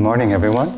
[0.00, 0.72] morning, everyone.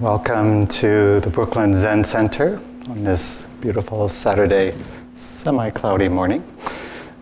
[0.00, 4.74] Welcome to the Brooklyn Zen Center on this beautiful Saturday,
[5.14, 6.42] semi cloudy morning.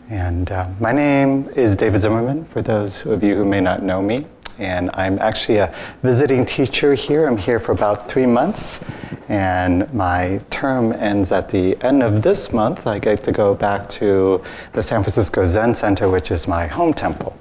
[0.08, 4.00] And uh, my name is David Zimmerman, for those of you who may not know
[4.00, 4.26] me.
[4.56, 7.26] And I'm actually a visiting teacher here.
[7.26, 8.80] I'm here for about three months.
[9.28, 12.86] And my term ends at the end of this month.
[12.86, 14.42] I get to go back to
[14.72, 17.36] the San Francisco Zen Center, which is my home temple.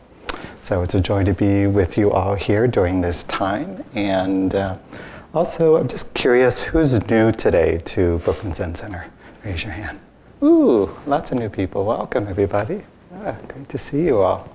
[0.68, 3.86] So it's a joy to be with you all here during this time.
[3.96, 4.78] And uh,
[5.34, 9.10] also, I'm just curious who's new today to Brooklyn Zen Center?
[9.46, 9.98] Raise your hand.
[10.44, 11.86] Ooh, lots of new people.
[11.86, 12.84] Welcome, everybody.
[13.14, 14.50] Ah, great to see you all.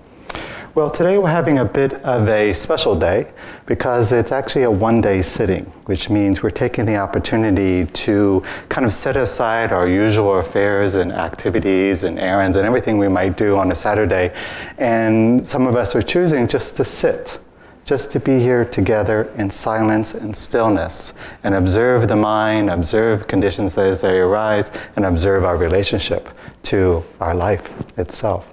[0.74, 3.26] Well, today we're having a bit of a special day
[3.66, 8.86] because it's actually a one day sitting, which means we're taking the opportunity to kind
[8.86, 13.58] of set aside our usual affairs and activities and errands and everything we might do
[13.58, 14.34] on a Saturday.
[14.78, 17.38] And some of us are choosing just to sit,
[17.84, 21.12] just to be here together in silence and stillness
[21.44, 26.30] and observe the mind, observe conditions as they arise, and observe our relationship
[26.62, 28.51] to our life itself.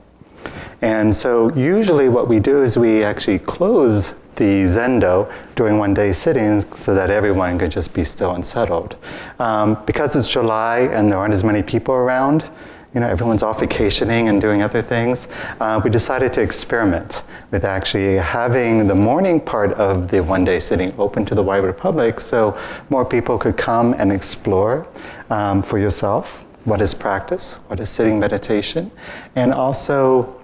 [0.81, 6.13] And so usually what we do is we actually close the zendo during one day
[6.13, 8.95] sittings so that everyone can just be still and settled.
[9.39, 12.49] Um, because it's July and there aren't as many people around,
[12.93, 15.27] you know, everyone's off vacationing and doing other things,
[15.59, 20.59] uh, we decided to experiment with actually having the morning part of the one day
[20.59, 22.57] sitting open to the wider public so
[22.89, 24.87] more people could come and explore
[25.29, 28.91] um, for yourself what is practice, what is sitting meditation,
[29.35, 30.35] and also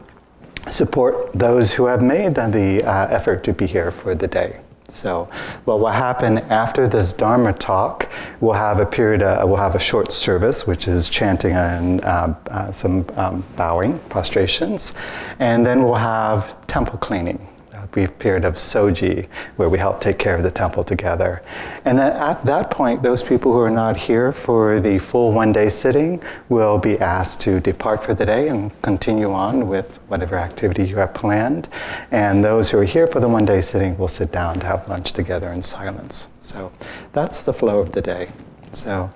[0.70, 4.60] support those who have made the uh, effort to be here for the day.
[4.88, 5.28] So,
[5.66, 8.08] well, what happened after this Dharma talk,
[8.40, 12.36] we'll have a period, uh, we'll have a short service, which is chanting and uh,
[12.52, 14.94] uh, some um, bowing, prostrations,
[15.40, 17.48] and then we'll have temple cleaning
[17.96, 21.42] brief period of soji where we help take care of the temple together.
[21.86, 25.54] And then at that point, those people who are not here for the full one
[25.54, 30.36] day sitting will be asked to depart for the day and continue on with whatever
[30.36, 31.70] activity you have planned.
[32.12, 34.90] And those who are here for the one day sitting will sit down to have
[34.90, 36.28] lunch together in silence.
[36.42, 36.74] So
[37.14, 38.30] that's the flow of the day.
[38.74, 39.10] So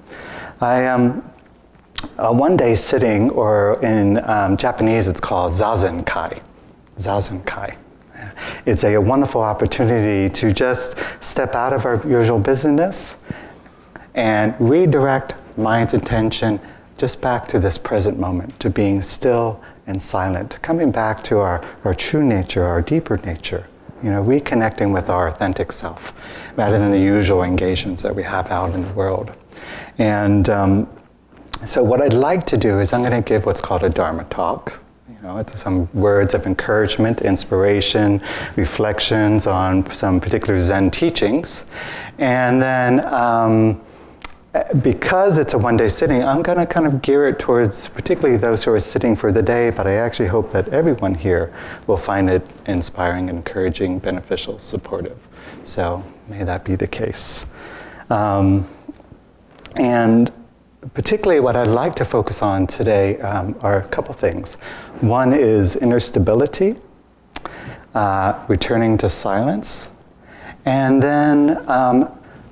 [0.62, 1.02] I am.
[1.02, 1.34] Um,
[2.18, 6.40] a one day sitting, or in um, Japanese it's called zazen kai.
[6.98, 7.76] Zazen kai.
[8.66, 13.18] It's a wonderful opportunity to just step out of our usual business
[14.16, 16.60] and redirect mind's attention
[16.98, 21.66] just back to this present moment, to being still and silent, coming back to our,
[21.84, 23.66] our true nature, our deeper nature.
[24.04, 26.14] You know, reconnecting with our authentic self
[26.56, 29.32] rather than the usual engagements that we have out in the world.
[29.98, 30.90] And um,
[31.66, 34.24] so, what I'd like to do is I'm going to give what's called a Dharma
[34.26, 34.80] talk.
[35.30, 38.20] Know, it's some words of encouragement, inspiration,
[38.56, 41.66] reflections on some particular Zen teachings.
[42.18, 43.80] And then, um,
[44.82, 48.38] because it's a one day sitting, I'm going to kind of gear it towards particularly
[48.38, 51.54] those who are sitting for the day, but I actually hope that everyone here
[51.86, 55.20] will find it inspiring, encouraging, beneficial, supportive.
[55.64, 57.46] So may that be the case.
[58.10, 58.68] Um,
[59.76, 60.32] and
[60.94, 64.56] particularly what I'd like to focus on today um, are a couple things.
[65.02, 66.76] One is inner stability,
[67.94, 69.90] uh, returning to silence,
[70.66, 72.10] and then um,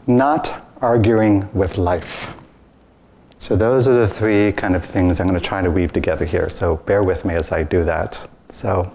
[0.08, 2.34] not arguing with life.
[3.40, 6.26] So, those are the three kind of things I'm going to try to weave together
[6.26, 6.50] here.
[6.50, 8.28] So, bear with me as I do that.
[8.50, 8.92] So,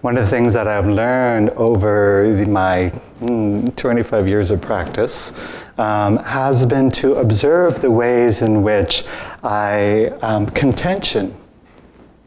[0.00, 2.90] one of the things that I've learned over the, my
[3.20, 5.34] mm, 25 years of practice
[5.76, 9.04] um, has been to observe the ways in which
[9.42, 11.36] I um, contention.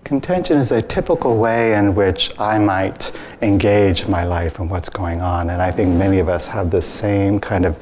[0.03, 3.11] Contention is a typical way in which I might
[3.41, 6.81] engage my life and what's going on, and I think many of us have the
[6.81, 7.75] same kind of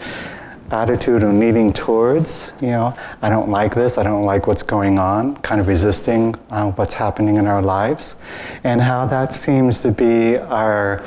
[0.74, 5.00] attitude of leaning towards, you know, I don't like this, I don't like what's going
[5.00, 8.16] on, kind of resisting uh, what's happening in our lives,
[8.64, 11.04] and how that seems to be our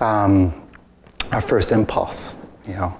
[0.00, 0.54] um,
[1.32, 2.34] our first impulse,
[2.66, 2.96] you know.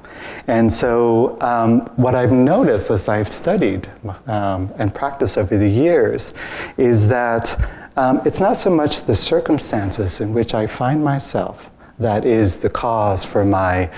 [0.46, 3.88] And so, um, what I've noticed as I've studied
[4.26, 6.34] um, and practiced over the years
[6.76, 7.58] is that
[7.96, 11.70] um, it's not so much the circumstances in which I find myself
[12.00, 13.90] that is the cause for my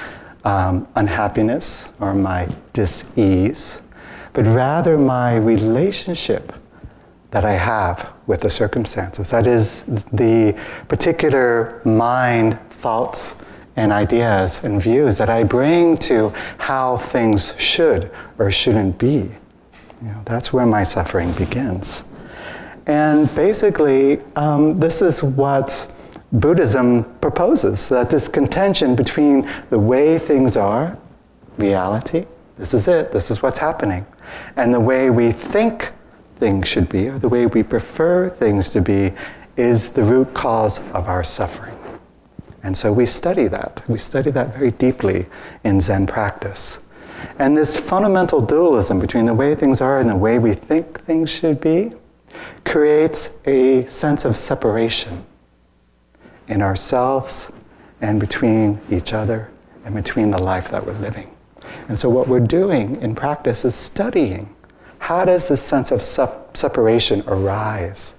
[0.44, 3.80] um, unhappiness or my dis-ease,
[4.32, 6.52] but rather my relationship
[7.30, 9.30] that I have with the circumstances.
[9.30, 10.56] That is the
[10.88, 13.36] particular mind, thoughts,
[13.76, 16.28] and ideas and views that I bring to
[16.58, 19.30] how things should or shouldn't be.
[20.02, 22.04] You know, that's where my suffering begins.
[22.86, 25.90] And basically, um, this is what
[26.32, 30.96] Buddhism proposes that this contention between the way things are,
[31.58, 32.24] reality,
[32.56, 34.06] this is it, this is what's happening,
[34.56, 35.92] and the way we think
[36.36, 39.12] things should be, or the way we prefer things to be,
[39.58, 41.76] is the root cause of our suffering.
[42.62, 43.82] And so we study that.
[43.86, 45.26] We study that very deeply
[45.64, 46.78] in Zen practice.
[47.38, 51.28] And this fundamental dualism between the way things are and the way we think things
[51.28, 51.92] should be
[52.64, 55.24] creates a sense of separation
[56.52, 57.50] in ourselves
[58.02, 59.50] and between each other
[59.84, 61.34] and between the life that we're living.
[61.88, 64.54] And so, what we're doing in practice is studying
[64.98, 68.14] how does this sense of separation arise?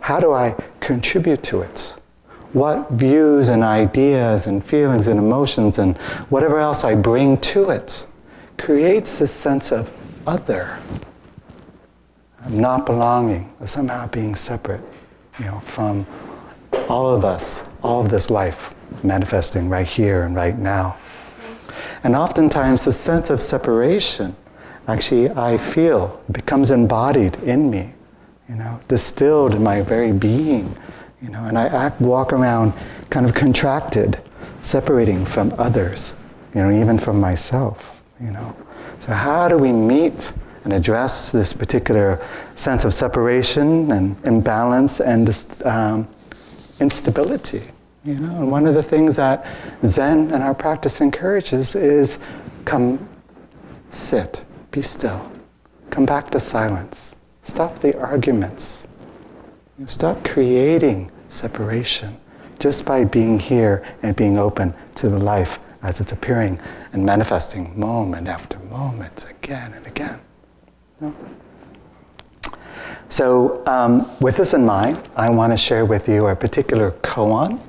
[0.00, 1.94] How do I contribute to it?
[2.52, 5.96] What views and ideas and feelings and emotions and
[6.28, 8.06] whatever else I bring to it
[8.58, 9.90] creates this sense of
[10.26, 10.78] other,
[12.48, 14.82] not belonging, or somehow being separate,
[15.38, 16.06] you know, from
[16.88, 20.96] all of us, all of this life manifesting right here and right now.
[22.04, 24.34] And oftentimes, the sense of separation,
[24.86, 27.92] actually, I feel becomes embodied in me,
[28.48, 30.76] you know, distilled in my very being,
[31.20, 32.72] you know, and I act, walk around
[33.10, 34.20] kind of contracted,
[34.62, 36.14] separating from others,
[36.54, 38.56] you know, even from myself, you know.
[39.00, 40.32] So, how do we meet
[40.64, 45.34] and address this particular sense of separation and imbalance and
[45.64, 46.08] um,
[46.80, 47.62] instability?
[48.04, 49.46] You know, and one of the things that
[49.84, 52.18] Zen and our practice encourages is
[52.64, 53.06] come
[53.90, 55.30] sit, be still,
[55.90, 58.86] come back to silence, stop the arguments,
[59.86, 62.16] stop creating separation
[62.58, 66.58] just by being here and being open to the life as it's appearing
[66.92, 70.18] and manifesting moment after moment, again and again.
[71.00, 71.16] You know?
[73.08, 77.60] So, um, with this in mind, I want to share with you a particular koan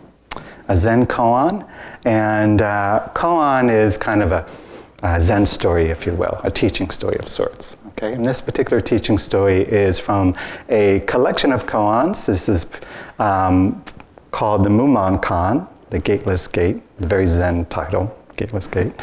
[0.70, 1.68] a Zen koan.
[2.06, 4.48] And uh, koan is kind of a,
[5.04, 7.76] a, Zen story, if you will, a teaching story of sorts.
[7.90, 8.14] Okay?
[8.14, 10.36] And this particular teaching story is from
[10.70, 12.26] a collection of koans.
[12.26, 12.66] This is
[13.18, 13.84] um,
[14.32, 18.16] called the Mumon Kan, the Gateless Gate, the very Zen title.
[18.38, 18.94] Gateless Gate.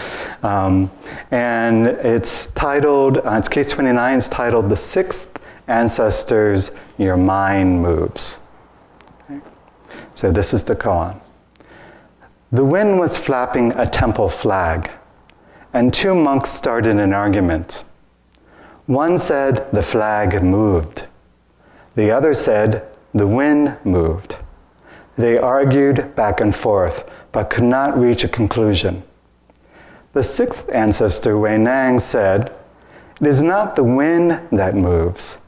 [0.43, 0.91] Um,
[1.31, 5.29] and it's titled, uh, it's case 29, it's titled The Sixth
[5.69, 8.39] Ancestors Your Mind Moves.
[9.25, 9.41] Okay?
[10.15, 11.21] So this is the koan.
[12.53, 14.91] The wind was flapping a temple flag,
[15.73, 17.85] and two monks started an argument.
[18.87, 21.07] One said the flag moved.
[21.97, 24.37] The other said the wind moved.
[25.19, 29.03] They argued back and forth, but could not reach a conclusion.
[30.13, 32.53] The sixth ancestor, Huineng, said,
[33.21, 35.39] It is not the wind that moves.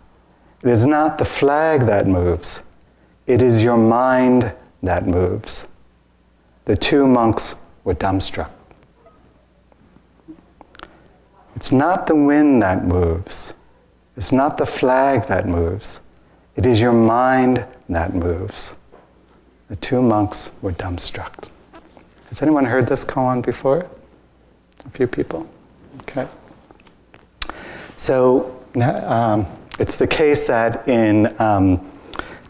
[0.62, 2.60] It is not the flag that moves.
[3.26, 4.52] It is your mind
[4.82, 5.66] that moves
[6.69, 8.50] the two monks were dumbstruck.
[11.56, 13.55] It's not the wind that moves,
[14.19, 16.00] it's not the flag that moves,
[16.56, 18.75] it is your mind that moves.
[19.69, 21.49] The two monks were dumbstruck.
[22.28, 23.88] Has anyone heard this koan before?
[24.84, 25.49] A few people?
[26.02, 26.28] Okay.
[27.96, 29.46] So um,
[29.79, 31.93] it's the case that in um,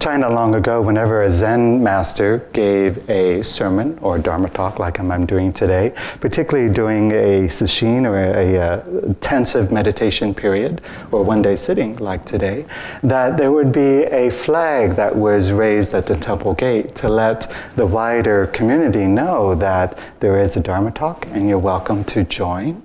[0.01, 5.01] China long ago, whenever a Zen master gave a sermon or a Dharma talk like
[5.01, 11.43] I'm doing today, particularly during a sesshin or a, a, intensive meditation period or one
[11.43, 12.65] day sitting like today,
[13.03, 17.53] that there would be a flag that was raised at the temple gate to let
[17.75, 22.81] the wider community know that there is a Dharma talk and you're welcome to join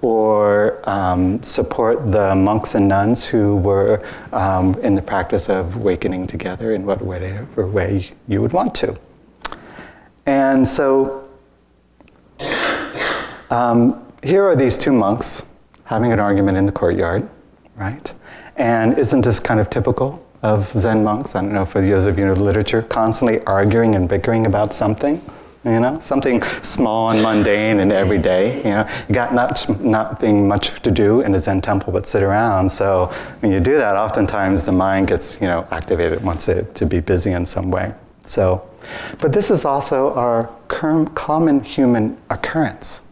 [0.00, 6.26] or um, support the monks and nuns who were um, in the practice of awakening
[6.26, 8.98] together in whatever way you would want to.
[10.26, 11.28] And so
[13.50, 15.44] um, here are these two monks
[15.84, 17.28] having an argument in the courtyard,
[17.76, 18.12] right?
[18.56, 21.34] And isn't this kind of typical of Zen monks?
[21.34, 25.20] I don't know for those of you know literature, constantly arguing and bickering about something
[25.64, 28.56] you know, something small and mundane and everyday.
[28.58, 32.22] You know, you got not, nothing much to do in a Zen temple but sit
[32.22, 32.70] around.
[32.70, 36.86] So when you do that, oftentimes the mind gets, you know, activated, wants it to
[36.86, 37.94] be busy in some way.
[38.26, 38.68] So,
[39.20, 43.02] but this is also our common human occurrence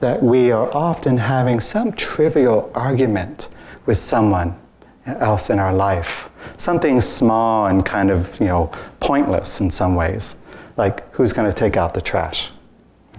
[0.00, 3.50] that we are often having some trivial argument
[3.84, 4.58] with someone
[5.04, 10.34] else in our life, something small and kind of, you know, pointless in some ways
[10.76, 12.50] like who's going to take out the trash,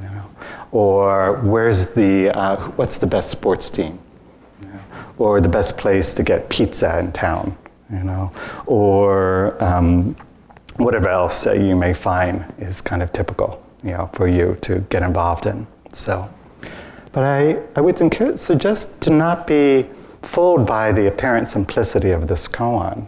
[0.01, 0.29] you know?
[0.71, 3.97] or where's the uh, what's the best sports team,
[5.17, 7.57] or the best place to get pizza in town,
[7.91, 8.31] you know,
[8.65, 10.15] or um,
[10.77, 14.79] whatever else that you may find is kind of typical, you know, for you to
[14.89, 15.65] get involved in.
[15.93, 16.29] So,
[17.13, 17.97] but I, I would
[18.38, 19.85] suggest to not be
[20.24, 23.07] fooled by the apparent simplicity of this koan,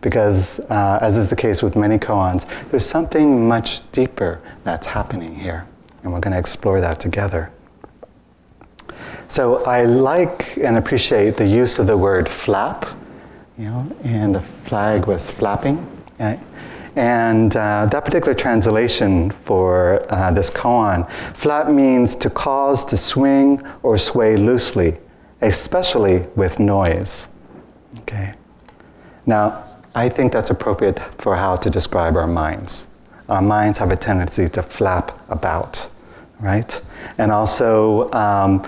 [0.00, 5.34] because uh, as is the case with many koans, there's something much deeper that's happening
[5.34, 5.66] here,
[6.02, 7.50] and we're going to explore that together.
[9.28, 12.86] So I like and appreciate the use of the word flap,
[13.58, 15.86] you know, and the flag was flapping.
[16.18, 16.40] Right?
[16.96, 23.62] And uh, that particular translation for uh, this koan, flap means to cause to swing
[23.82, 24.96] or sway loosely,
[25.42, 27.28] especially with noise.
[28.00, 28.32] Okay.
[29.26, 29.67] Now,
[29.98, 32.86] I think that's appropriate for how to describe our minds.
[33.28, 35.90] Our minds have a tendency to flap about,
[36.38, 36.80] right?
[37.18, 38.64] And also, um,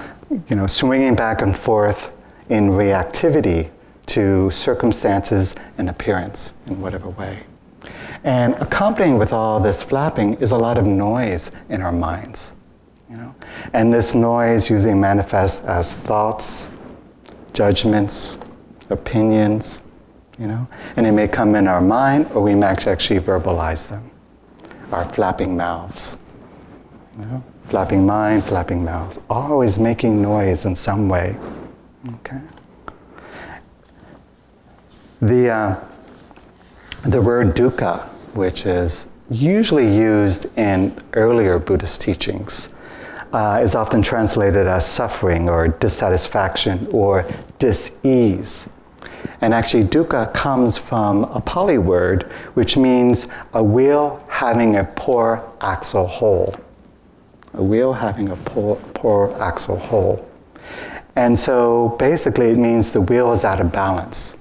[0.48, 2.10] you know, swinging back and forth
[2.48, 3.70] in reactivity
[4.06, 7.44] to circumstances and appearance in whatever way.
[8.24, 12.50] And accompanying with all this flapping is a lot of noise in our minds.
[13.08, 13.34] You know?
[13.72, 16.68] And this noise usually manifests as thoughts,
[17.52, 18.36] judgments,
[18.88, 19.82] opinions,
[20.40, 20.66] you know?
[20.96, 24.10] And it may come in our mind or we may actually verbalize them.
[24.90, 26.16] Our flapping mouths.
[27.18, 27.44] You know?
[27.66, 29.20] Flapping mind, flapping mouths.
[29.28, 31.36] Always making noise in some way.
[32.14, 32.40] Okay?
[35.20, 35.84] The, uh,
[37.02, 38.02] the word dukkha,
[38.34, 42.70] which is usually used in earlier Buddhist teachings,
[43.32, 48.66] uh, is often translated as suffering or dissatisfaction or dis-ease.
[49.40, 55.50] And actually, dukkha comes from a Pali word which means a wheel having a poor
[55.60, 56.54] axle hole.
[57.54, 60.26] A wheel having a poor, poor axle hole.
[61.16, 64.36] And so basically, it means the wheel is out of balance.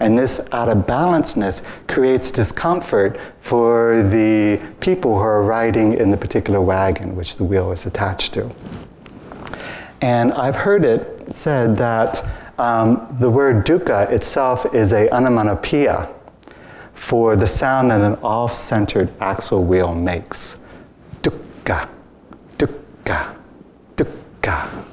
[0.00, 6.16] And this out of balanceness creates discomfort for the people who are riding in the
[6.16, 8.50] particular wagon which the wheel is attached to.
[10.00, 12.24] And I've heard it said that
[12.58, 16.12] um, the word dukkha itself is a onomatopoeia
[16.94, 20.56] for the sound that an off-centered axle wheel makes.
[21.22, 21.88] Dukkha,
[22.58, 23.36] dukkha,
[23.96, 24.84] dukkha.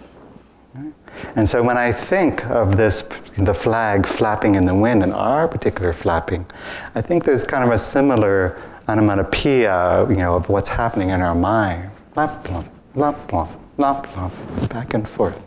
[1.35, 3.03] And so when I think of this,
[3.37, 6.45] the flag flapping in the wind and our particular flapping,
[6.93, 11.35] I think there's kind of a similar onomatopoeia, you know, of what's happening in our
[11.35, 11.89] mind.
[12.13, 14.33] Flap, plump, flap, plump, flap, plump,
[14.69, 15.41] back and forth.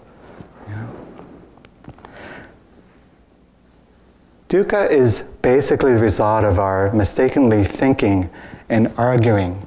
[0.69, 0.89] You know?
[4.49, 8.31] Dukkha is basically the result of our mistakenly thinking
[8.71, 9.67] and arguing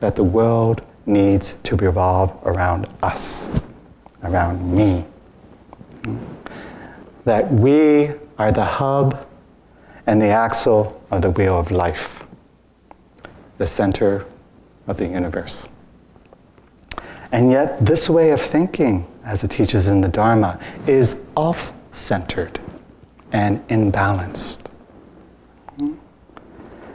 [0.00, 3.48] that the world needs to revolve around us,
[4.24, 5.04] around me
[7.24, 9.24] that we are the hub
[10.06, 12.24] and the axle of the wheel of life,
[13.58, 14.26] the center
[14.88, 15.68] of the universe.
[17.30, 22.58] And yet, this way of thinking, as it teaches in the Dharma, is off centered
[23.32, 24.60] and imbalanced.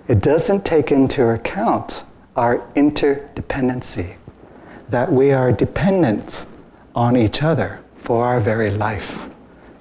[0.08, 2.04] It doesn't take into account
[2.36, 4.16] our interdependency,
[4.90, 6.46] that we are dependent
[6.96, 9.18] on each other for our very life.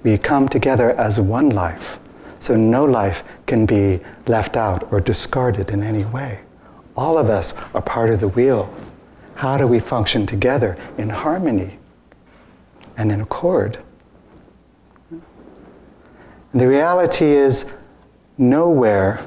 [0.03, 1.99] We come together as one life,
[2.39, 6.39] so no life can be left out or discarded in any way.
[6.95, 8.73] All of us are part of the wheel.
[9.35, 11.79] How do we function together in harmony
[12.97, 13.79] and in accord?
[16.53, 17.65] The reality is,
[18.37, 19.25] nowhere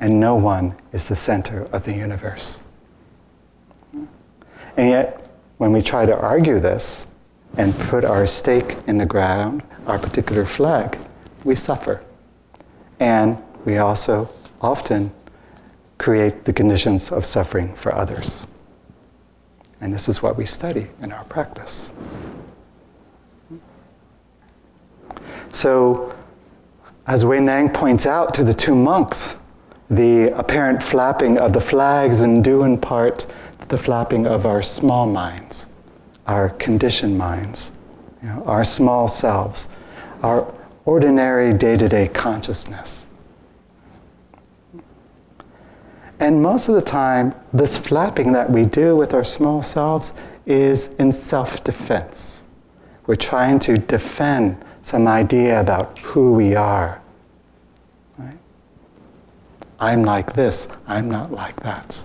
[0.00, 2.60] and no one is the center of the universe.
[4.76, 7.06] And yet, when we try to argue this,
[7.56, 10.98] and put our stake in the ground, our particular flag,
[11.44, 12.02] we suffer.
[13.00, 14.28] And we also
[14.60, 15.12] often
[15.98, 18.46] create the conditions of suffering for others.
[19.80, 21.92] And this is what we study in our practice.
[25.52, 26.14] So,
[27.06, 29.36] as Huineng points out to the two monks,
[29.90, 33.26] the apparent flapping of the flags and due in part
[33.68, 35.66] the flapping of our small minds
[36.26, 37.72] our conditioned minds,
[38.22, 39.68] you know, our small selves,
[40.22, 40.52] our
[40.84, 43.06] ordinary day to day consciousness.
[46.20, 50.12] And most of the time, this flapping that we do with our small selves
[50.46, 52.42] is in self defense.
[53.06, 57.02] We're trying to defend some idea about who we are.
[58.16, 58.38] Right?
[59.80, 62.04] I'm like this, I'm not like that.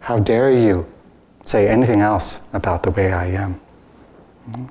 [0.00, 0.84] How dare you
[1.44, 3.60] say anything else about the way I am.
[4.50, 4.66] Mm-hmm.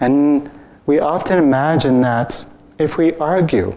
[0.00, 0.50] And
[0.86, 2.44] we often imagine that
[2.78, 3.74] if we argue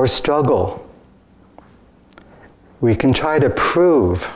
[0.00, 0.90] or struggle.
[2.80, 4.26] We can try to prove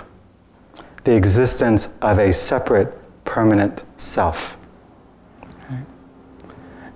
[1.04, 2.93] the existence of a separate,
[3.25, 4.59] permanent self.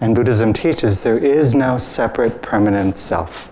[0.00, 3.50] And Buddhism teaches there is no separate, permanent self.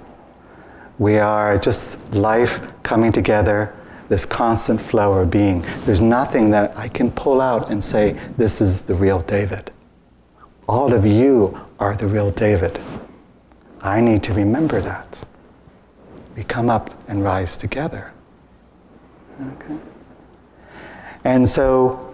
[0.99, 3.75] We are just life coming together,
[4.09, 5.65] this constant flow of being.
[5.85, 9.73] There's nothing that I can pull out and say, this is the real David.
[10.69, 12.79] All of you are the real David.
[13.81, 15.23] I need to remember that.
[16.37, 18.13] We come up and rise together.
[19.41, 19.77] Okay?
[21.25, 22.06] And so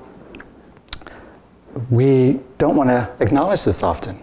[1.90, 4.22] we don't want to acknowledge this often.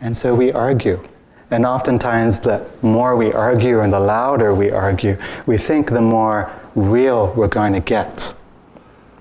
[0.00, 1.02] And so we argue.
[1.50, 5.16] And oftentimes, the more we argue and the louder we argue,
[5.46, 8.34] we think the more real we're going to get.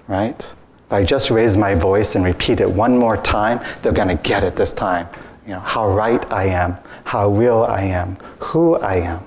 [0.08, 0.40] Right?
[0.40, 4.22] If I just raise my voice and repeat it one more time, they're going to
[4.24, 5.08] get it this time.
[5.46, 9.26] You know, how right I am, how real I am, who I am.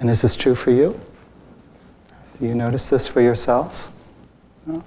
[0.00, 0.98] And is this true for you?
[2.40, 3.88] Do you notice this for yourselves?
[4.66, 4.82] And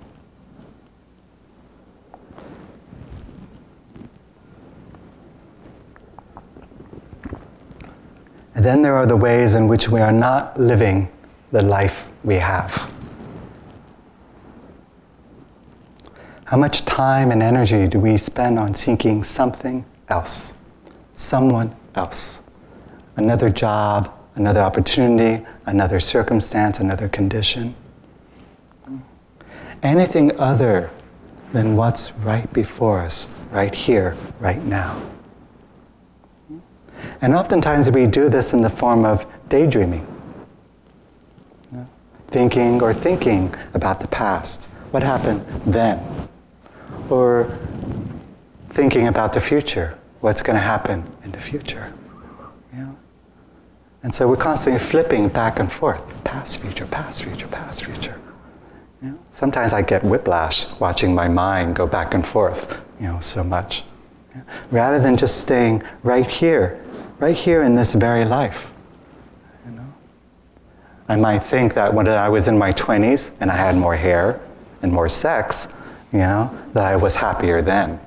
[8.56, 11.10] then there are the ways in which we are not living
[11.52, 12.92] the life we have.
[16.46, 20.54] How much time and energy do we spend on seeking something else,
[21.16, 22.44] someone else,
[23.18, 27.76] another job, another opportunity, another circumstance, another condition?
[29.86, 30.90] Anything other
[31.54, 35.00] than what's right before us, right here, right now.
[37.22, 40.08] And oftentimes we do this in the form of daydreaming,
[42.30, 44.66] thinking or thinking about the past.
[44.90, 46.04] What happened then?
[47.12, 47.56] Or
[48.72, 50.00] thinking about the future.
[50.22, 51.94] What's going to happen in the future?
[54.02, 58.20] And so we're constantly flipping back and forth past, future, past, future, past, future.
[59.32, 63.84] Sometimes I get whiplash watching my mind go back and forth, you know, so much.
[64.72, 66.82] Rather than just staying right here
[67.20, 68.72] right here in this very life.
[69.66, 69.94] You know?
[71.08, 74.40] I might think that when I was in my 20s and I had more hair
[74.82, 75.68] and more sex,
[76.12, 78.00] you know, that I was happier then.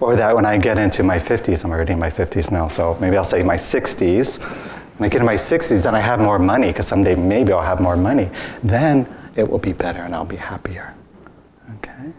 [0.00, 2.96] Or that when I get into my 50s, I'm already in my 50s now, so
[3.00, 4.40] maybe I'll say my 60s.
[4.98, 7.62] When I get in my 60s, then I have more money, because someday maybe I'll
[7.62, 8.28] have more money.
[8.64, 10.94] Then it will be better and I'll be happier.
[11.76, 12.12] Okay?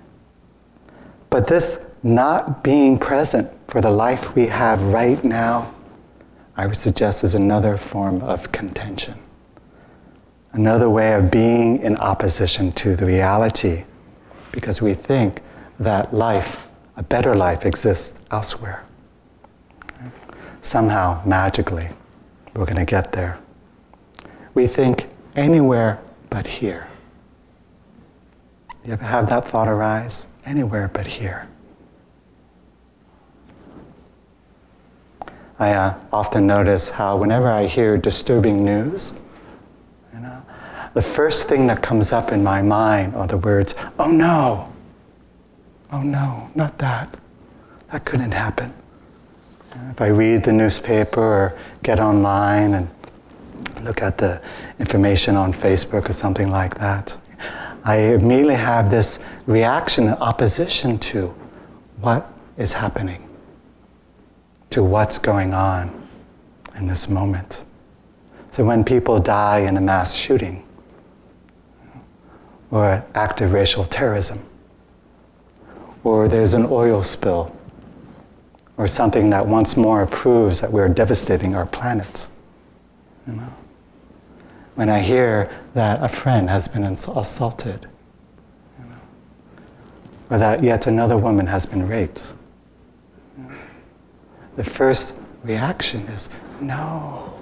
[1.30, 5.74] But this not being present for the life we have right now,
[6.56, 9.18] I would suggest is another form of contention.
[10.52, 13.84] Another way of being in opposition to the reality
[14.52, 15.42] because we think
[15.80, 18.86] that life, a better life, exists elsewhere.
[20.62, 21.90] Somehow, magically,
[22.54, 23.40] we're going to get there.
[24.54, 26.00] We think anywhere
[26.30, 26.88] but here.
[28.86, 30.28] You ever have that thought arise?
[30.46, 31.48] Anywhere but here.
[35.60, 39.14] I uh, often notice how whenever I hear disturbing news,
[40.14, 40.42] you know,
[40.94, 44.74] the first thing that comes up in my mind are the words, oh no,
[45.92, 47.16] oh no, not that.
[47.92, 48.74] That couldn't happen.
[49.92, 52.90] If I read the newspaper or get online and
[53.82, 54.42] look at the
[54.80, 57.16] information on Facebook or something like that,
[57.84, 61.28] I immediately have this reaction opposition to
[62.00, 63.30] what is happening
[64.74, 66.08] to what's going on
[66.76, 67.64] in this moment.
[68.50, 70.68] So when people die in a mass shooting
[72.72, 74.44] or active racial terrorism,
[76.04, 77.56] or there's an oil spill,
[78.78, 82.28] or something that once more proves that we're devastating our planet.
[83.28, 83.54] You know?
[84.76, 87.88] When I hear that a friend has been assaulted,
[88.80, 88.96] you know?
[90.30, 92.34] or that yet another woman has been raped,
[94.56, 96.30] the first reaction is,
[96.62, 97.34] no.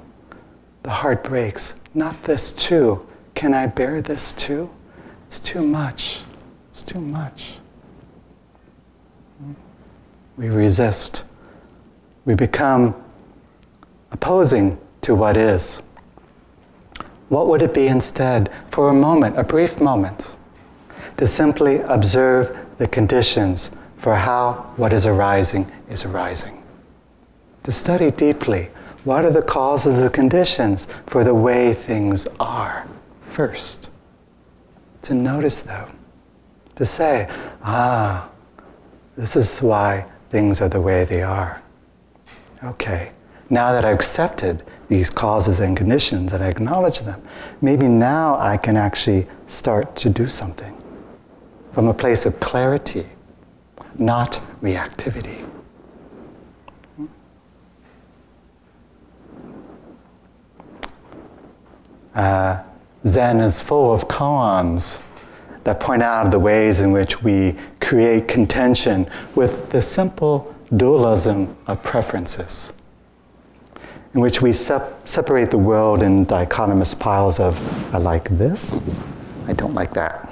[0.84, 1.76] The heart breaks.
[1.94, 3.06] Not this too.
[3.36, 4.70] Can I bear this too?
[5.28, 6.24] It's too much.
[6.70, 7.58] It's too much.
[10.38, 11.24] We resist.
[12.26, 12.96] We become
[14.12, 15.82] opposing to what is.
[17.32, 20.36] What would it be instead, for a moment, a brief moment,
[21.18, 26.62] to simply observe the conditions for how what is arising is arising?
[27.64, 28.70] to study deeply
[29.04, 32.88] what are the causes the conditions for the way things are
[33.30, 33.90] first.
[35.04, 35.90] To notice them.
[36.76, 37.28] To say,
[37.64, 38.30] ah,
[39.18, 41.62] this is why things are the way they are.
[42.64, 43.12] Okay,
[43.50, 47.24] now that I've accepted these causes and conditions and I acknowledge them,
[47.62, 50.76] maybe now I can actually start to do something
[51.72, 53.08] from a place of clarity,
[53.98, 55.48] not reactivity.
[62.14, 62.62] Uh,
[63.08, 65.04] Zen is full of koans
[65.64, 71.82] that point out the ways in which we create contention with the simple dualism of
[71.82, 72.74] preferences,
[74.14, 77.56] in which we sep- separate the world in dichotomous piles of,
[77.96, 78.80] I like this,
[79.48, 80.30] I don't like that.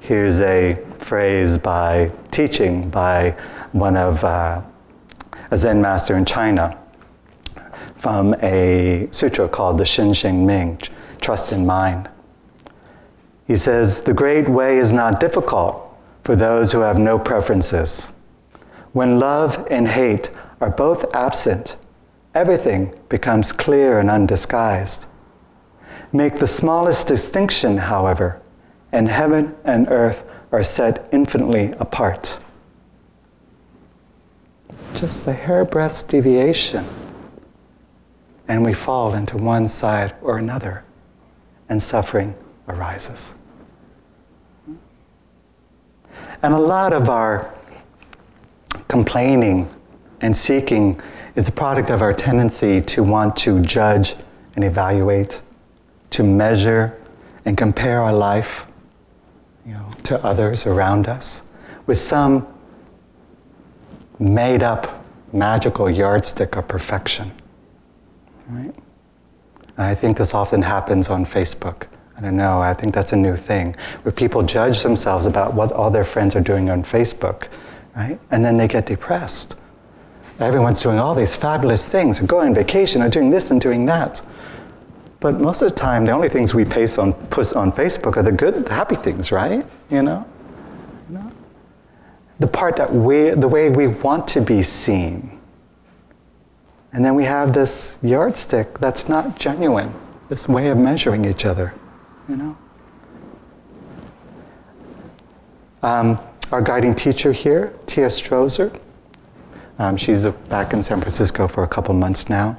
[0.00, 3.30] Here's a phrase by teaching by
[3.72, 4.62] one of uh,
[5.50, 6.78] a Zen master in China
[7.96, 10.78] from a sutra called the Shin Ming,
[11.20, 12.08] Trust in Mind.
[13.46, 15.80] He says, The great way is not difficult
[16.22, 18.12] for those who have no preferences.
[18.92, 20.30] When love and hate
[20.60, 21.76] are both absent,
[22.34, 25.06] everything becomes clear and undisguised.
[26.12, 28.40] Make the smallest distinction, however,
[28.92, 32.38] and heaven and earth are set infinitely apart.
[34.94, 36.86] Just the hairbreadth deviation,
[38.46, 40.84] and we fall into one side or another,
[41.68, 42.34] and suffering
[42.68, 43.34] arises.
[46.42, 47.52] And a lot of our
[48.86, 49.68] complaining
[50.24, 50.98] and seeking
[51.36, 54.16] is a product of our tendency to want to judge
[54.54, 55.42] and evaluate,
[56.08, 56.98] to measure
[57.44, 58.66] and compare our life
[59.66, 61.42] you know, to others around us
[61.86, 62.46] with some
[64.18, 67.30] made up magical yardstick of perfection.
[68.48, 68.74] Right?
[69.76, 71.86] I think this often happens on Facebook.
[72.16, 75.70] I don't know, I think that's a new thing where people judge themselves about what
[75.72, 77.48] all their friends are doing on Facebook,
[77.94, 78.18] right?
[78.30, 79.56] And then they get depressed.
[80.40, 83.86] Everyone's doing all these fabulous things, and going on vacation, and doing this and doing
[83.86, 84.20] that.
[85.20, 88.22] But most of the time, the only things we paste on, put on Facebook are
[88.22, 89.64] the good, the happy things, right?
[89.90, 90.26] You know?
[91.08, 91.32] you know?
[92.40, 95.40] The part that we, the way we want to be seen.
[96.92, 99.94] And then we have this yardstick that's not genuine,
[100.28, 101.72] this way of measuring each other
[102.28, 102.56] you know?
[105.82, 106.18] Um,
[106.50, 108.78] our guiding teacher here, Teah Strozer,
[109.78, 112.56] um, she's back in San Francisco for a couple months now.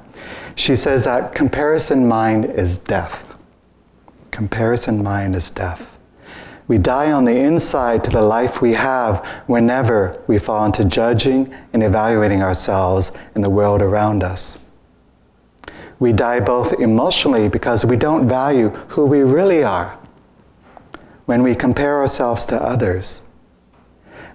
[0.55, 3.23] She says that comparison mind is death.
[4.31, 5.97] Comparison mind is death.
[6.67, 11.53] We die on the inside to the life we have whenever we fall into judging
[11.73, 14.59] and evaluating ourselves and the world around us.
[15.99, 19.97] We die both emotionally because we don't value who we really are
[21.27, 23.21] when we compare ourselves to others.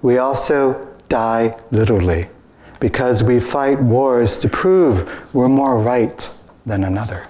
[0.01, 2.29] We also die literally
[2.81, 6.31] because we fight wars to prove we're more right
[6.67, 7.27] than another.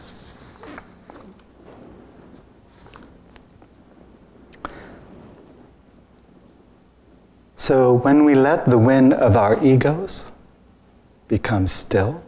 [7.56, 10.24] So when we let the wind of our egos
[11.28, 12.22] become still,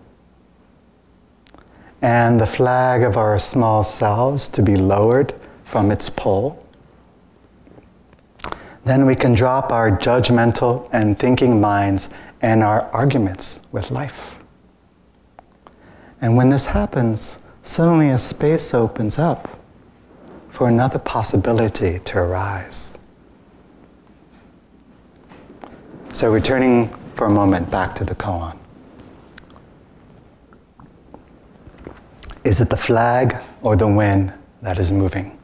[2.03, 6.59] and the flag of our small selves to be lowered from its pole.
[8.85, 12.09] Then we can drop our judgmental and thinking minds
[12.43, 14.35] and our arguments with life.
[16.21, 19.59] And when this happens, suddenly a space opens up
[20.51, 22.91] for another possibility to arise.
[26.13, 28.59] So, returning for a moment back to the koan.
[32.45, 35.39] Is it the flag or the wind that is moving?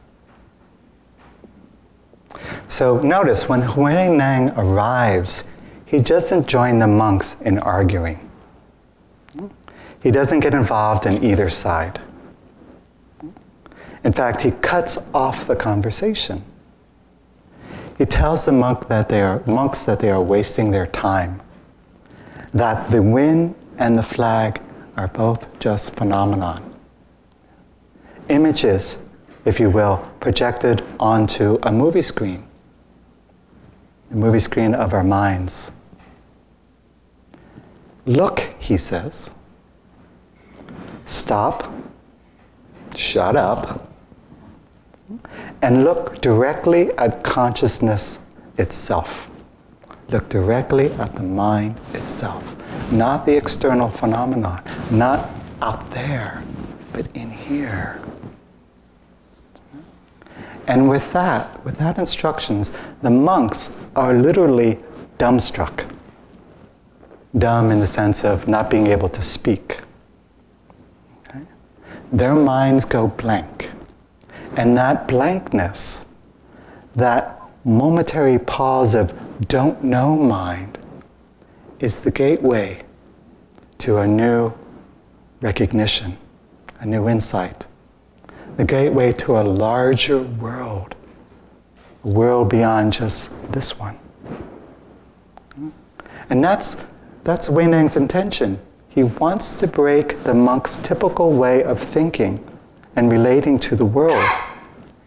[2.67, 5.45] So notice when Huineng arrives,
[5.89, 8.29] he doesn't join the monks in arguing.
[10.01, 11.99] He doesn't get involved in either side.
[14.03, 16.43] In fact, he cuts off the conversation.
[17.97, 21.41] He tells the monk that they are, monks that they are wasting their time,
[22.53, 24.61] that the wind and the flag
[24.95, 26.69] are both just phenomenon
[28.29, 28.99] images,
[29.45, 32.47] if you will, projected onto a movie screen,
[34.09, 35.71] the movie screen of our minds.
[38.05, 39.31] Look, he says.
[41.05, 41.71] Stop,
[42.95, 43.91] shut up,
[45.61, 48.19] and look directly at consciousness
[48.57, 49.27] itself.
[50.09, 52.55] Look directly at the mind itself,
[52.91, 55.29] not the external phenomenon, not
[55.61, 56.43] out there,
[56.93, 58.01] but in here.
[60.67, 64.77] And with that, with that instructions, the monks are literally
[65.17, 65.85] dumbstruck.
[67.37, 69.81] Dumb in the sense of not being able to speak.
[71.27, 71.41] Okay?
[72.11, 73.71] Their minds go blank.
[74.57, 76.05] And that blankness,
[76.95, 79.13] that momentary pause of
[79.47, 80.79] don't know mind,
[81.79, 82.81] is the gateway
[83.77, 84.51] to a new
[85.41, 86.17] recognition,
[86.79, 87.67] a new insight,
[88.57, 90.95] the gateway to a larger world,
[92.03, 93.95] a world beyond just this one.
[95.55, 95.69] Hmm?
[96.29, 96.75] And that's,
[97.23, 98.59] that's Huineng's intention.
[98.89, 102.43] He wants to break the monk's typical way of thinking
[102.95, 104.27] and relating to the world.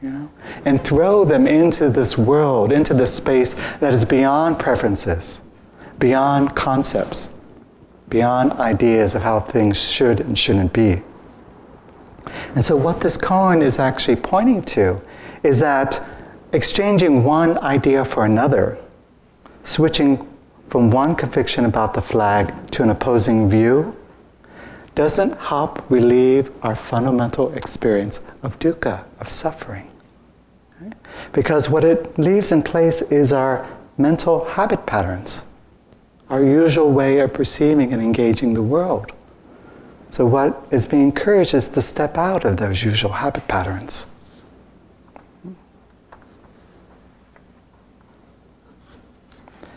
[0.01, 0.31] You know,
[0.65, 5.41] and throw them into this world, into this space that is beyond preferences,
[5.99, 7.31] beyond concepts,
[8.09, 11.01] beyond ideas of how things should and shouldn't be.
[12.55, 15.01] And so, what this koan is actually pointing to
[15.43, 16.05] is that
[16.53, 18.79] exchanging one idea for another,
[19.65, 20.29] switching
[20.73, 23.95] from one conviction about the flag to an opposing view,
[24.95, 29.87] doesn't help relieve our fundamental experience of dukkha, of suffering.
[31.33, 35.43] Because what it leaves in place is our mental habit patterns,
[36.31, 39.13] our usual way of perceiving and engaging the world.
[40.11, 44.07] So, what is being encouraged is to step out of those usual habit patterns.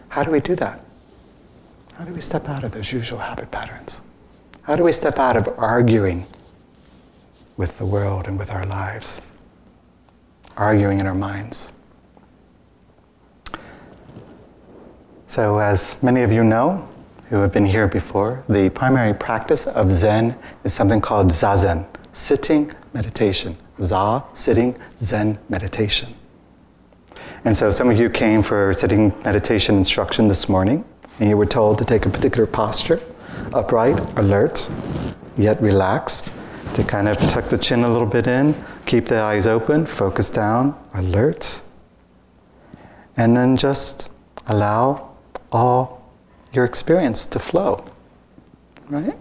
[0.08, 0.85] How do we do that?
[1.97, 4.01] How do we step out of those usual habit patterns?
[4.62, 6.25] How do we step out of arguing
[7.58, 9.21] with the world and with our lives?
[10.58, 11.71] arguing in our minds.
[15.27, 16.88] So, as many of you know
[17.29, 22.71] who have been here before, the primary practice of Zen is something called Zazen, sitting
[22.93, 23.58] meditation.
[23.81, 26.13] Za, sitting, Zen meditation.
[27.43, 30.86] And so, some of you came for sitting meditation instruction this morning,
[31.19, 33.01] and you were told to take a particular posture
[33.54, 34.69] upright, alert,
[35.38, 36.32] yet relaxed,
[36.73, 38.54] to kind of tuck the chin a little bit in,
[38.86, 41.62] keep the eyes open, focus down, alert,
[43.17, 44.10] and then just
[44.47, 45.15] allow
[45.51, 46.12] all
[46.51, 47.84] your experience to flow,
[48.89, 49.17] right?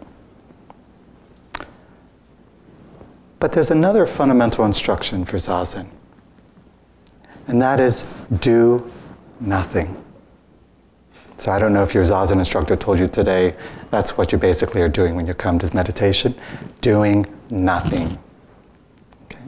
[3.38, 5.86] But there's another fundamental instruction for Zazen,
[7.46, 8.04] and that is
[8.40, 8.90] do
[9.38, 10.03] nothing.
[11.44, 13.54] So I don't know if your Zazen instructor told you today
[13.90, 16.34] that's what you basically are doing when you come to meditation
[16.80, 18.18] doing nothing.
[19.26, 19.42] Okay?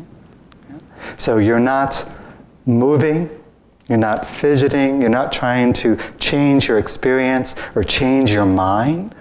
[1.16, 2.06] So you're not
[2.66, 3.30] moving,
[3.88, 9.14] you're not fidgeting, you're not trying to change your experience or change your mind.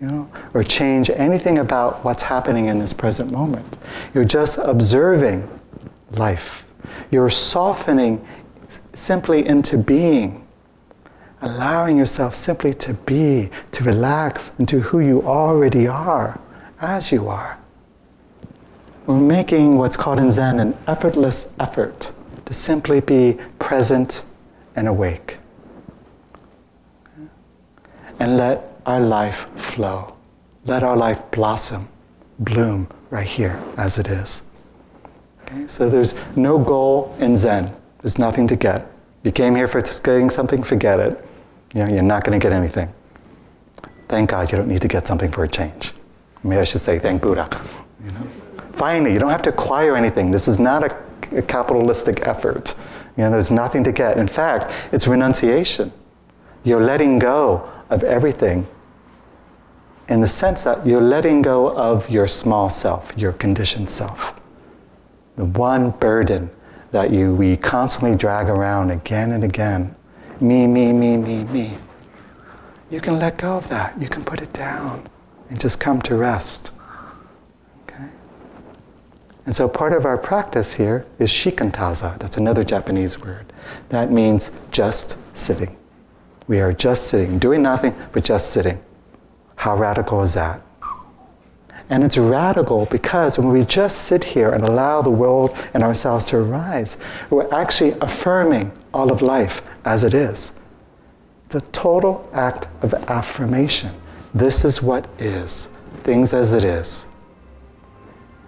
[0.00, 3.78] You know, or change anything about what's happening in this present moment.
[4.12, 5.48] You're just observing
[6.10, 6.66] life.
[7.12, 8.26] You're softening
[8.94, 10.43] simply into being
[11.44, 16.40] allowing yourself simply to be, to relax into who you already are,
[16.80, 17.58] as you are.
[19.06, 22.10] We're making what's called in Zen an effortless effort
[22.46, 24.24] to simply be present
[24.74, 25.36] and awake.
[28.18, 30.16] And let our life flow.
[30.64, 31.86] Let our life blossom,
[32.38, 34.42] bloom right here as it is.
[35.42, 35.66] Okay?
[35.66, 37.70] So there's no goal in Zen.
[38.00, 38.90] There's nothing to get.
[39.24, 41.23] You came here for getting something, forget it.
[41.74, 42.92] Know, you're not going to get anything.
[44.08, 45.92] Thank God you don't need to get something for a change.
[46.44, 47.48] Maybe I should say, thank Buddha.
[48.04, 48.26] You know?
[48.74, 50.30] Finally, you don't have to acquire anything.
[50.30, 50.96] This is not a,
[51.36, 52.74] a capitalistic effort.
[53.16, 54.18] You know, there's nothing to get.
[54.18, 55.92] In fact, it's renunciation.
[56.64, 58.66] You're letting go of everything
[60.08, 64.34] in the sense that you're letting go of your small self, your conditioned self.
[65.36, 66.50] The one burden
[66.90, 69.94] that you, we constantly drag around again and again
[70.40, 71.78] me, me, me, me, me.
[72.90, 74.00] You can let go of that.
[74.00, 75.08] You can put it down
[75.48, 76.72] and just come to rest.
[77.82, 78.04] Okay?
[79.46, 82.18] And so part of our practice here is shikantaza.
[82.18, 83.52] That's another Japanese word.
[83.88, 85.76] That means just sitting.
[86.46, 88.82] We are just sitting, doing nothing, but just sitting.
[89.56, 90.60] How radical is that?
[91.90, 96.24] And it's radical because when we just sit here and allow the world and ourselves
[96.26, 96.96] to arise,
[97.30, 100.52] we're actually affirming all of life as it is.
[101.46, 103.94] It's a total act of affirmation.
[104.34, 105.70] This is what is,
[106.02, 107.06] things as it is.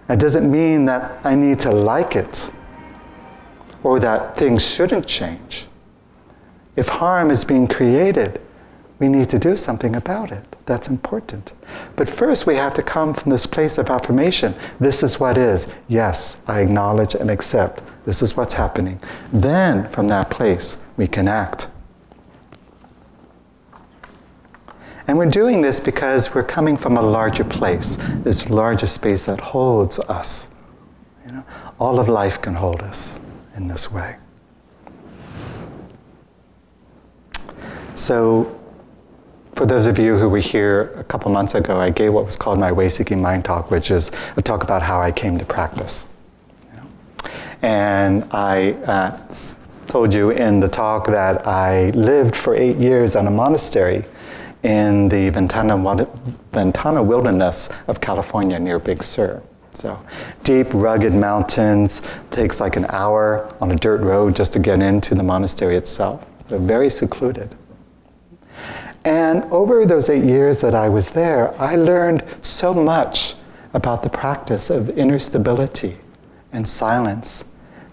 [0.09, 2.49] It doesn't mean that I need to like it
[3.83, 5.67] or that things shouldn't change.
[6.75, 8.41] If harm is being created,
[8.99, 10.43] we need to do something about it.
[10.65, 11.53] That's important.
[11.95, 14.55] But first, we have to come from this place of affirmation.
[14.79, 15.67] This is what is.
[15.87, 17.83] Yes, I acknowledge and accept.
[18.05, 18.99] This is what's happening.
[19.31, 21.67] Then, from that place, we can act.
[25.07, 29.39] And we're doing this because we're coming from a larger place, this larger space that
[29.39, 30.49] holds us.
[31.25, 31.43] You know,
[31.79, 33.19] all of life can hold us
[33.55, 34.17] in this way.
[37.95, 38.56] So,
[39.57, 42.35] for those of you who were here a couple months ago, I gave what was
[42.35, 45.45] called my Way Seeking Mind Talk, which is a talk about how I came to
[45.45, 46.07] practice.
[47.63, 49.19] And I uh,
[49.87, 54.05] told you in the talk that I lived for eight years in a monastery
[54.61, 56.07] in the Ventana,
[56.51, 59.41] Ventana wilderness of California near Big Sur.
[59.73, 59.99] So
[60.43, 65.15] deep, rugged mountains, takes like an hour on a dirt road just to get into
[65.15, 66.23] the monastery itself.
[66.47, 67.55] So very secluded.
[69.07, 73.35] And over those eight years that I was there, I learned so much
[73.73, 75.95] about the practice of inner stability
[76.51, 77.45] and silence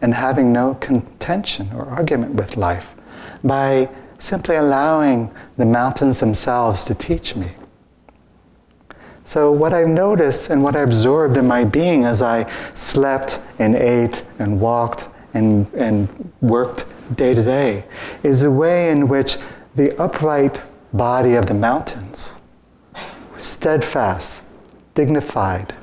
[0.03, 2.95] and having no contention or argument with life
[3.45, 7.53] by simply allowing the mountains themselves to teach me.
[9.25, 13.77] So, what I've noticed and what I absorbed in my being as I slept and
[13.77, 16.09] ate and walked and, and
[16.41, 17.85] worked day to day
[18.25, 19.39] is a way in which
[19.77, 20.61] the upright
[20.95, 22.41] body of the mountains,
[23.37, 24.43] steadfast,
[24.95, 25.75] dignified.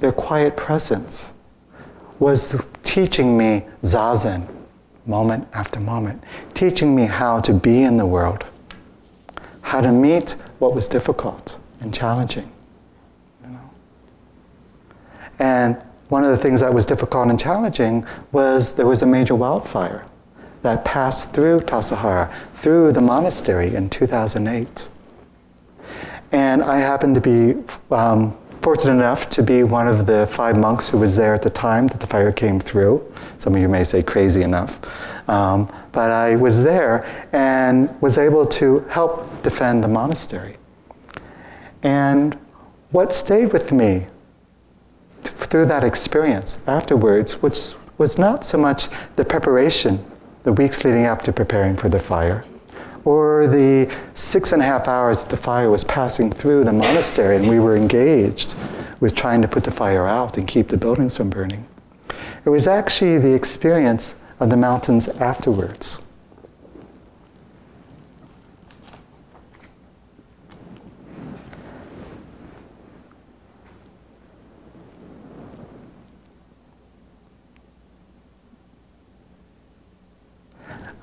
[0.00, 1.32] Their quiet presence
[2.18, 4.46] was teaching me zazen
[5.06, 6.22] moment after moment,
[6.52, 8.44] teaching me how to be in the world,
[9.62, 12.50] how to meet what was difficult and challenging.
[13.44, 13.70] You know?
[15.38, 19.36] And one of the things that was difficult and challenging was there was a major
[19.36, 20.04] wildfire
[20.62, 24.90] that passed through Tassajara, through the monastery in 2008.
[26.32, 27.54] And I happened to be
[27.94, 31.50] um, fortunate enough to be one of the five monks who was there at the
[31.50, 33.00] time that the fire came through.
[33.38, 34.80] Some of you may say crazy enough.
[35.28, 40.56] Um, but I was there and was able to help defend the monastery.
[41.82, 42.36] And
[42.90, 44.06] what stayed with me
[45.22, 50.04] through that experience afterwards, which was not so much the preparation
[50.46, 52.44] the weeks leading up to preparing for the fire,
[53.04, 57.34] or the six and a half hours that the fire was passing through the monastery
[57.34, 58.54] and we were engaged
[59.00, 61.66] with trying to put the fire out and keep the buildings from burning.
[62.44, 65.98] It was actually the experience of the mountains afterwards.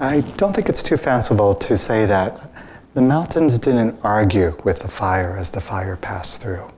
[0.03, 2.51] I don't think it's too fanciful to say that
[2.93, 6.69] the mountains didn't argue with the fire as the fire passed through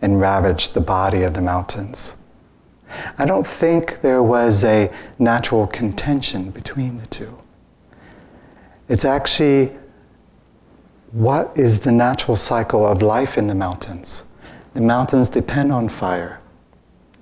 [0.00, 2.14] and ravaged the body of the mountains.
[3.18, 7.36] I don't think there was a natural contention between the two.
[8.88, 9.76] It's actually
[11.10, 14.22] what is the natural cycle of life in the mountains?
[14.74, 16.40] The mountains depend on fire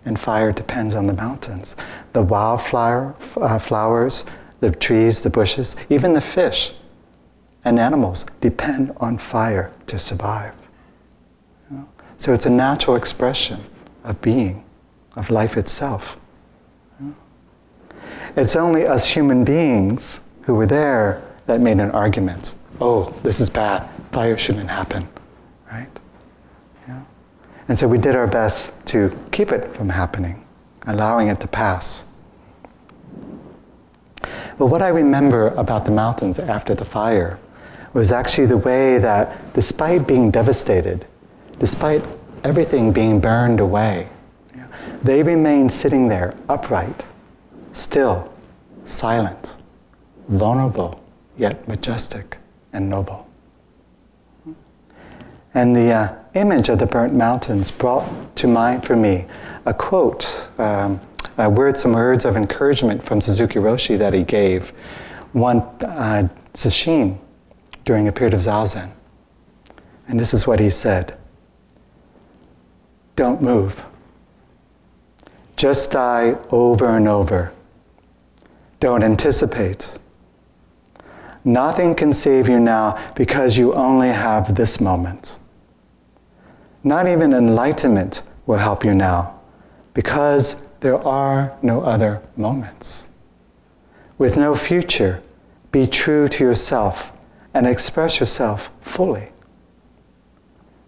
[0.07, 1.77] and fire depends on the mountains.
[2.15, 4.25] The wildflower uh, flowers,
[4.61, 6.73] the trees, the bushes, even the fish
[7.65, 10.55] and animals depend on fire to survive.
[11.71, 11.89] You know?
[12.17, 13.61] So it's a natural expression
[14.05, 14.65] of being,
[15.17, 16.17] of life itself.
[17.01, 17.15] You know?
[18.37, 22.55] It's only us human beings who were there that made an argument.
[22.81, 23.89] Oh, this is bad.
[24.13, 25.07] Fire shouldn't happen.
[27.69, 30.45] And so we did our best to keep it from happening,
[30.87, 32.05] allowing it to pass.
[34.59, 37.39] But what I remember about the mountains after the fire
[37.93, 41.07] was actually the way that, despite being devastated,
[41.59, 42.05] despite
[42.45, 44.09] everything being burned away,
[45.03, 47.05] they remained sitting there upright,
[47.73, 48.33] still,
[48.85, 49.57] silent,
[50.29, 51.01] vulnerable,
[51.37, 52.39] yet majestic
[52.73, 53.29] and noble.
[55.55, 59.25] And the uh, image of the burnt mountains brought to mind for me
[59.65, 61.01] a quote, um,
[61.39, 64.71] a word, some words of encouragement from Suzuki Roshi that he gave
[65.33, 66.29] one uh,
[67.85, 68.91] during a period of zazen.
[70.09, 71.17] And this is what he said
[73.17, 73.85] Don't move.
[75.57, 77.53] Just die over and over.
[78.79, 79.99] Don't anticipate.
[81.45, 85.39] Nothing can save you now because you only have this moment.
[86.87, 89.41] Not even enlightenment will help you now
[89.93, 93.09] because there are no other moments.
[94.19, 95.21] With no future,
[95.73, 97.11] be true to yourself
[97.55, 99.33] and express yourself fully.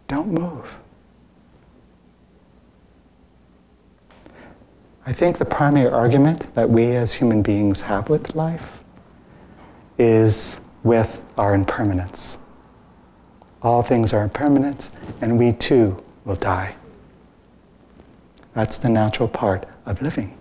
[0.06, 0.76] Don't move.
[5.04, 8.84] I think the primary argument that we as human beings have with life
[9.98, 12.38] is with our impermanence.
[13.62, 14.90] All things are impermanent,
[15.20, 16.74] and we too will die.
[18.54, 20.36] That's the natural part of living.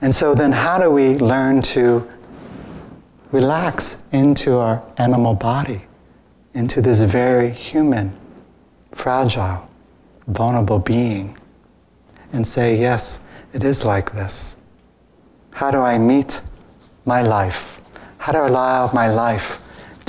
[0.00, 2.08] And so, then, how do we learn to
[3.32, 5.82] relax into our animal body,
[6.54, 8.16] into this very human,
[8.92, 9.68] fragile,
[10.28, 11.38] vulnerable being,
[12.32, 13.20] and say, Yes,
[13.52, 14.56] it is like this?
[15.50, 16.40] How do I meet
[17.04, 17.80] my life?
[18.18, 19.60] How do I allow my life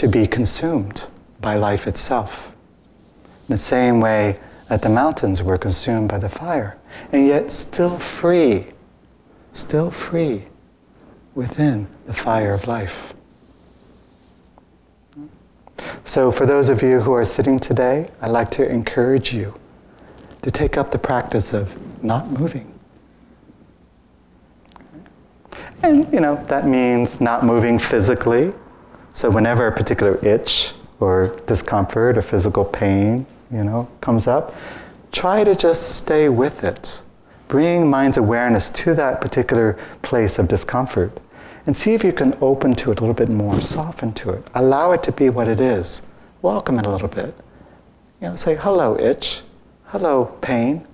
[0.01, 1.05] to be consumed
[1.41, 2.51] by life itself?
[3.47, 6.75] In the same way that the mountains were consumed by the fire,
[7.11, 8.65] and yet still free,
[9.53, 10.47] still free
[11.35, 13.13] within the fire of life.
[16.03, 19.53] So, for those of you who are sitting today, I'd like to encourage you
[20.41, 22.73] to take up the practice of not moving.
[25.83, 28.51] And, you know, that means not moving physically.
[29.13, 34.55] So, whenever a particular itch or discomfort or physical pain, you know, comes up,
[35.11, 37.03] try to just stay with it.
[37.49, 41.19] Bring mind's awareness to that particular place of discomfort
[41.65, 44.47] and see if you can open to it a little bit more, soften to it.
[44.55, 46.03] Allow it to be what it is.
[46.41, 47.35] Welcome it a little bit.
[48.21, 49.41] You know, say, hello, itch.
[49.85, 50.87] Hello, pain.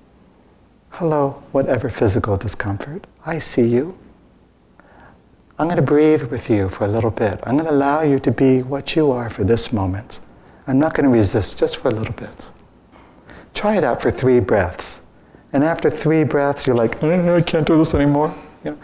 [0.89, 3.05] Hello, whatever physical discomfort.
[3.25, 3.97] I see you.
[5.59, 7.39] I'm going to breathe with you for a little bit.
[7.43, 10.19] I'm going to allow you to be what you are for this moment.
[10.67, 12.51] I'm not going to resist just for a little bit.
[13.53, 15.01] Try it out for three breaths.
[15.53, 18.35] And after three breaths, you're like, mm, I can't do this anymore.
[18.63, 18.77] You know,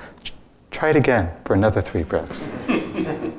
[0.71, 2.47] try it again for another three breaths.
[2.67, 3.33] and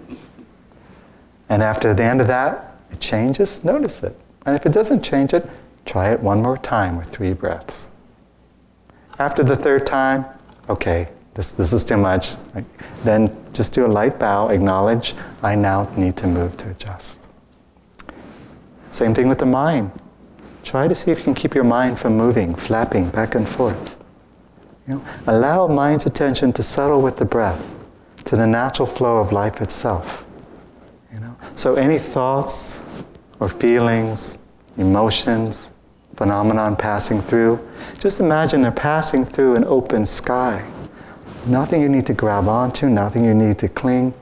[1.50, 4.16] after the end of that, it changes, notice it.
[4.46, 5.48] And if it doesn't change it,
[5.84, 7.88] Try it one more time with three breaths.
[9.18, 10.24] After the third time,
[10.68, 12.36] okay, this, this is too much.
[13.02, 17.20] Then just do a light bow, acknowledge, I now need to move to adjust.
[18.90, 19.90] Same thing with the mind.
[20.62, 23.96] Try to see if you can keep your mind from moving, flapping back and forth.
[24.86, 27.70] You know, allow mind's attention to settle with the breath,
[28.24, 30.24] to the natural flow of life itself.
[31.12, 31.36] You know?
[31.56, 32.80] So any thoughts
[33.40, 34.38] or feelings,
[34.78, 35.72] emotions,
[36.16, 37.58] phenomenon passing through.
[37.98, 40.64] Just imagine they're passing through an open sky.
[41.46, 44.14] Nothing you need to grab onto, nothing you need to cling,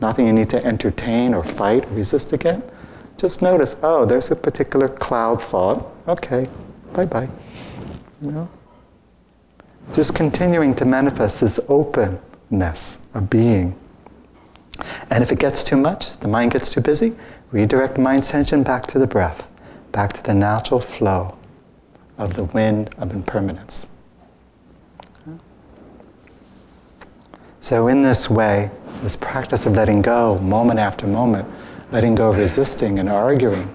[0.00, 2.62] nothing you need to entertain or fight resist again.
[3.16, 5.90] Just notice, oh, there's a particular cloud thought.
[6.08, 6.48] Okay,
[6.92, 7.28] bye bye.
[8.22, 8.48] You know?
[9.92, 13.76] Just continuing to manifest this openness of being.
[15.10, 17.14] And if it gets too much, the mind gets too busy,
[17.50, 19.46] redirect mind's attention back to the breath
[19.92, 21.36] back to the natural flow
[22.18, 23.86] of the wind of impermanence.
[27.60, 28.70] So, in this way,
[29.02, 31.48] this practice of letting go moment after moment,
[31.92, 33.72] letting go of resisting and arguing,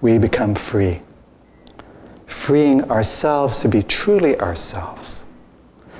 [0.00, 1.00] we become free.
[2.26, 5.26] Freeing ourselves to be truly ourselves.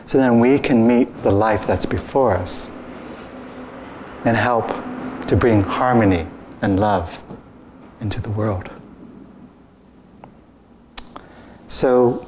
[0.04, 2.70] So then we can meet the life that's before us
[4.24, 4.68] and help
[5.28, 6.26] to bring harmony
[6.62, 7.22] and love
[8.00, 8.70] into the world.
[11.68, 12.26] So,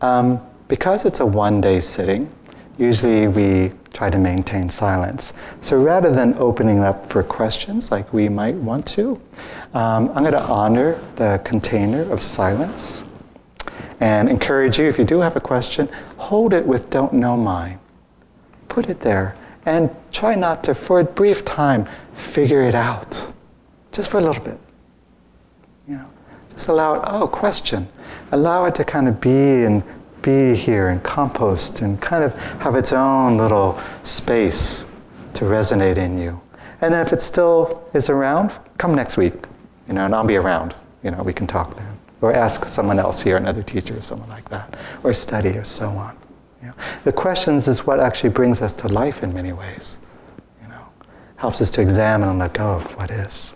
[0.00, 2.28] um, because it's a one day sitting,
[2.78, 5.32] usually we try to maintain silence.
[5.60, 9.20] So rather than opening up for questions like we might want to,
[9.74, 13.04] um, I'm going to honor the container of silence
[14.00, 17.80] and encourage you, if you do have a question, hold it with don't know mind.
[18.68, 23.32] Put it there and try not to, for a brief time, figure it out.
[23.90, 24.58] Just for a little bit.
[25.88, 26.10] You know,
[26.52, 27.88] just allow it, oh, question
[28.32, 29.82] allow it to kind of be and
[30.22, 34.86] be here and compost and kind of have its own little space
[35.34, 36.40] to resonate in you.
[36.80, 39.34] And if it still is around, come next week,
[39.86, 40.76] you know, and I'll be around.
[41.02, 41.98] You know, we can talk then.
[42.20, 44.76] Or ask someone else here, another teacher or someone like that.
[45.04, 46.16] Or study or so on.
[46.60, 49.98] You know, the questions is what actually brings us to life in many ways.
[50.62, 50.84] You know,
[51.36, 53.54] helps us to examine and let go of what is.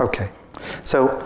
[0.00, 0.30] Okay,
[0.84, 1.24] so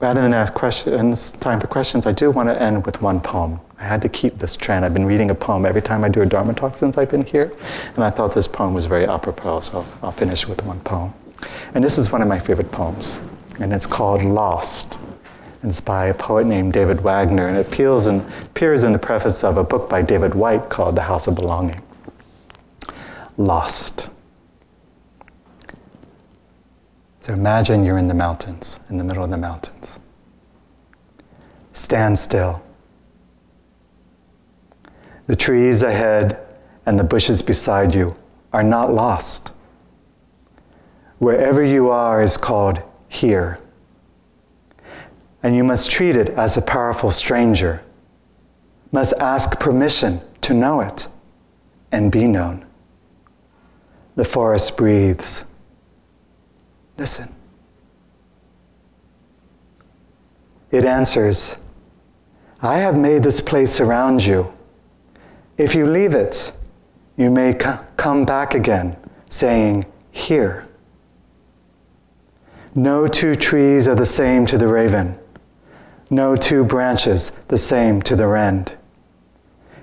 [0.00, 3.60] rather than ask questions, time for questions, I do want to end with one poem.
[3.78, 4.84] I had to keep this trend.
[4.84, 7.24] I've been reading a poem every time I do a Dharma talk since I've been
[7.24, 7.52] here,
[7.94, 11.12] and I thought this poem was very apropos, so I'll finish with one poem.
[11.74, 13.20] And this is one of my favorite poems,
[13.60, 14.98] and it's called Lost.
[15.62, 19.58] It's by a poet named David Wagoner, and it appeals appears in the preface of
[19.58, 21.82] a book by David Whyte called The House of Belonging.
[23.36, 24.08] Lost.
[27.20, 29.98] So imagine you're in the mountains, in the middle of the mountains.
[31.72, 32.62] Stand still.
[35.26, 36.38] The trees ahead
[36.86, 38.16] and the bushes beside you
[38.52, 39.52] are not lost.
[41.18, 43.58] wherever you are is called here.
[45.42, 47.82] And you must treat it as a powerful stranger,
[48.92, 51.06] must ask permission to know it
[51.92, 52.64] and be known.
[54.16, 55.44] The forest breathes.
[56.98, 57.32] Listen.
[60.70, 61.56] It answers,
[62.60, 64.52] I have made this place around you.
[65.58, 66.52] If you leave it,
[67.16, 68.96] you may come back again,
[69.30, 70.68] saying, Here.
[72.74, 75.18] No two trees are the same to the raven,
[76.10, 78.76] no two branches the same to the rend.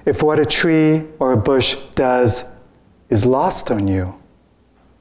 [0.06, 2.46] If what a tree or a bush does
[3.10, 4.14] is lost on you,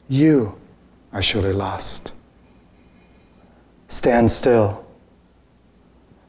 [0.09, 0.59] you
[1.12, 2.14] are surely lost.
[3.89, 4.87] Stand still.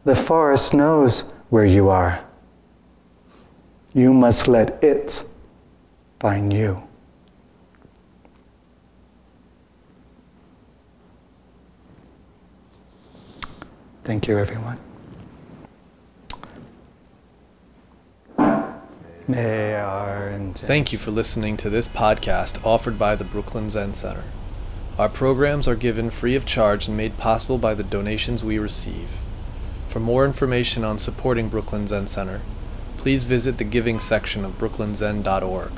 [0.04, 2.22] The forest knows where you are.
[3.94, 5.24] You must let it
[6.20, 6.82] find you.
[14.04, 14.80] Thank you, everyone.
[20.56, 24.24] Thank you for listening to this podcast offered by the Brooklyn Zen Center.
[24.98, 29.10] Our programs are given free of charge and made possible by the donations we receive.
[29.88, 32.42] For more information on supporting Brooklyn Zen Center,
[33.04, 35.72] please visit the giving section of brooklynzen.org.